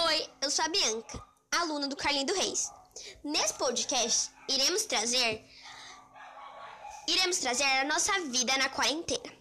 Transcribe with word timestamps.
Oi, 0.00 0.30
eu 0.40 0.48
sou 0.48 0.64
a 0.64 0.68
Bianca, 0.68 1.20
aluna 1.50 1.88
do 1.88 1.96
Carlinho 1.96 2.32
Reis. 2.32 2.70
Nesse 3.24 3.52
podcast, 3.54 4.30
iremos 4.48 4.84
trazer 4.84 5.44
iremos 7.08 7.38
trazer 7.38 7.64
a 7.64 7.84
nossa 7.84 8.12
vida 8.26 8.56
na 8.58 8.68
quarentena. 8.68 9.34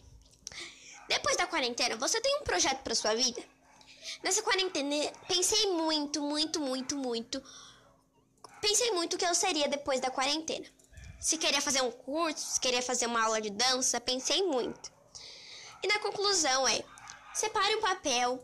Depois 1.07 1.37
da 1.37 1.45
quarentena, 1.45 1.95
você 1.97 2.19
tem 2.19 2.37
um 2.37 2.43
projeto 2.43 2.81
para 2.81 2.95
sua 2.95 3.13
vida? 3.13 3.39
Nessa 4.23 4.41
quarentena, 4.41 5.11
pensei 5.27 5.67
muito, 5.73 6.23
muito, 6.23 6.59
muito, 6.59 6.97
muito. 6.97 7.43
Pensei 8.59 8.89
muito 8.93 9.13
o 9.13 9.19
que 9.19 9.25
eu 9.25 9.35
seria 9.35 9.67
depois 9.67 10.01
da 10.01 10.09
quarentena. 10.09 10.65
Se 11.19 11.37
queria 11.37 11.61
fazer 11.61 11.83
um 11.83 11.91
curso, 11.91 12.53
se 12.53 12.59
queria 12.59 12.81
fazer 12.81 13.05
uma 13.05 13.23
aula 13.23 13.39
de 13.39 13.51
dança, 13.51 14.01
pensei 14.01 14.41
muito. 14.41 14.91
E 15.83 15.87
na 15.87 15.99
conclusão 15.99 16.67
é: 16.67 16.83
separe 17.31 17.75
um 17.75 17.81
papel, 17.81 18.43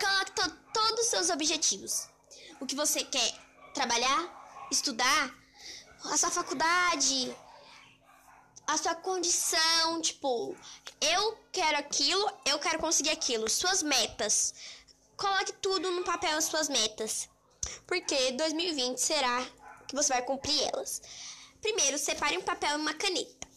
Coloque 0.00 0.32
to 0.32 0.50
todos 0.72 1.00
os 1.00 1.06
seus 1.06 1.30
objetivos. 1.30 2.08
O 2.60 2.66
que 2.66 2.74
você 2.74 3.04
quer 3.04 3.34
trabalhar, 3.74 4.68
estudar, 4.70 5.34
a 6.04 6.16
sua 6.16 6.30
faculdade, 6.30 7.36
a 8.66 8.76
sua 8.76 8.94
condição, 8.94 10.00
tipo, 10.00 10.56
eu 11.00 11.38
quero 11.50 11.78
aquilo, 11.78 12.30
eu 12.44 12.58
quero 12.58 12.78
conseguir 12.78 13.10
aquilo, 13.10 13.48
suas 13.48 13.82
metas. 13.82 14.54
Coloque 15.16 15.52
tudo 15.54 15.90
no 15.90 16.04
papel 16.04 16.36
as 16.36 16.44
suas 16.44 16.68
metas. 16.68 17.28
Porque 17.86 18.32
2020 18.32 18.98
será 18.98 19.44
que 19.86 19.96
você 19.96 20.12
vai 20.12 20.22
cumprir 20.22 20.62
elas. 20.72 21.02
Primeiro, 21.60 21.98
separe 21.98 22.36
um 22.36 22.42
papel 22.42 22.72
e 22.72 22.80
uma 22.80 22.94
caneta. 22.94 23.48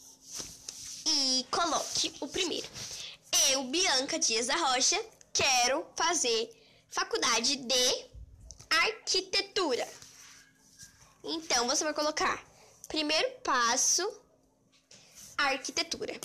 E 1.06 1.46
coloque 1.52 2.14
o 2.20 2.28
primeiro. 2.28 2.68
Eu, 3.50 3.64
Bianca 3.66 4.18
Dias 4.18 4.48
da 4.48 4.56
Rocha, 4.56 5.00
quero 5.34 5.86
fazer 5.96 6.50
faculdade 6.90 7.56
de 7.56 8.06
arquitetura. 8.70 9.88
Então 11.24 11.68
você 11.68 11.84
vai 11.84 11.94
colocar 11.94 12.44
primeiro 12.88 13.30
passo 13.42 14.10
arquitetura. 15.38 16.20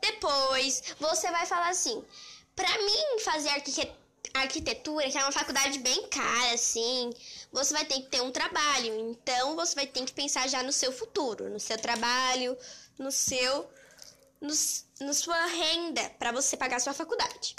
Depois 0.00 0.82
você 0.98 1.30
vai 1.30 1.46
falar 1.46 1.70
assim: 1.70 2.04
para 2.54 2.70
mim 2.82 3.20
fazer 3.20 3.50
arquitetura, 4.34 5.10
que 5.10 5.18
é 5.18 5.22
uma 5.22 5.32
faculdade 5.32 5.78
bem 5.78 6.08
cara 6.08 6.52
assim, 6.52 7.10
você 7.52 7.72
vai 7.72 7.84
ter 7.84 8.00
que 8.00 8.08
ter 8.08 8.20
um 8.20 8.30
trabalho. 8.30 9.10
Então 9.10 9.56
você 9.56 9.74
vai 9.74 9.86
ter 9.86 10.04
que 10.04 10.12
pensar 10.12 10.48
já 10.48 10.62
no 10.62 10.72
seu 10.72 10.92
futuro, 10.92 11.48
no 11.48 11.60
seu 11.60 11.78
trabalho, 11.78 12.56
no 12.98 13.10
seu 13.10 13.70
no, 14.40 14.52
no 15.00 15.14
sua 15.14 15.46
renda 15.46 16.10
para 16.18 16.32
você 16.32 16.56
pagar 16.56 16.80
sua 16.80 16.92
faculdade. 16.92 17.56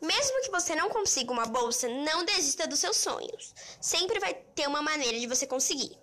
Mesmo 0.00 0.42
que 0.42 0.50
você 0.50 0.74
não 0.74 0.90
consiga 0.90 1.32
uma 1.32 1.46
bolsa, 1.46 1.88
não 1.88 2.24
desista 2.24 2.66
dos 2.66 2.78
seus 2.78 2.96
sonhos. 2.96 3.54
Sempre 3.80 4.20
vai 4.20 4.34
ter 4.34 4.68
uma 4.68 4.80
maneira 4.80 5.18
de 5.18 5.26
você 5.26 5.46
conseguir. 5.46 5.98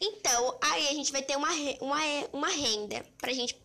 Então, 0.00 0.58
aí 0.60 0.88
a 0.88 0.92
gente 0.92 1.12
vai 1.12 1.22
ter 1.22 1.36
uma, 1.36 1.50
uma, 1.80 2.00
uma 2.32 2.48
renda 2.48 3.04
pra 3.18 3.32
gente, 3.32 3.60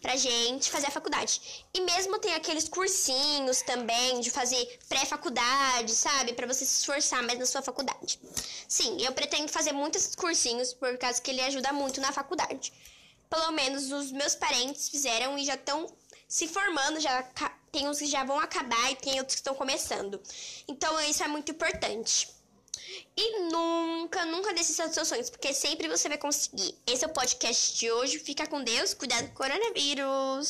pra 0.00 0.16
gente 0.16 0.70
fazer 0.70 0.86
a 0.86 0.90
faculdade. 0.90 1.66
E 1.72 1.80
mesmo 1.80 2.18
tem 2.18 2.34
aqueles 2.34 2.68
cursinhos 2.68 3.62
também 3.62 4.20
de 4.20 4.30
fazer 4.30 4.78
pré-faculdade, 4.88 5.92
sabe? 5.92 6.32
Para 6.32 6.46
você 6.46 6.64
se 6.64 6.80
esforçar 6.80 7.22
mais 7.24 7.38
na 7.38 7.46
sua 7.46 7.62
faculdade. 7.62 8.20
Sim, 8.68 9.00
eu 9.00 9.12
pretendo 9.12 9.48
fazer 9.48 9.72
muitos 9.72 10.14
cursinhos 10.14 10.72
por 10.72 10.96
causa 10.98 11.20
que 11.20 11.30
ele 11.30 11.40
ajuda 11.40 11.72
muito 11.72 12.00
na 12.00 12.12
faculdade. 12.12 12.72
Pelo 13.28 13.50
menos 13.50 13.90
os 13.90 14.12
meus 14.12 14.36
parentes 14.36 14.88
fizeram 14.88 15.36
e 15.36 15.44
já 15.44 15.54
estão 15.54 15.92
se 16.28 16.46
formando, 16.46 17.00
já 17.00 17.22
tem 17.74 17.88
uns 17.88 17.98
que 17.98 18.06
já 18.06 18.22
vão 18.22 18.38
acabar 18.38 18.92
e 18.92 18.94
tem 18.94 19.18
outros 19.18 19.34
que 19.34 19.40
estão 19.40 19.54
começando. 19.56 20.20
Então 20.68 21.00
isso 21.00 21.24
é 21.24 21.28
muito 21.28 21.50
importante. 21.50 22.28
E 23.16 23.40
nunca, 23.50 24.24
nunca 24.26 24.54
desista 24.54 24.86
dos 24.86 24.94
seus 24.94 25.08
sonhos, 25.08 25.28
porque 25.28 25.52
sempre 25.52 25.88
você 25.88 26.08
vai 26.08 26.16
conseguir. 26.16 26.72
Esse 26.86 27.04
é 27.04 27.08
o 27.08 27.12
podcast 27.12 27.76
de 27.76 27.90
hoje. 27.90 28.20
Fica 28.20 28.46
com 28.46 28.62
Deus, 28.62 28.94
cuidado 28.94 29.26
com 29.26 29.32
o 29.32 29.36
coronavírus. 29.36 30.42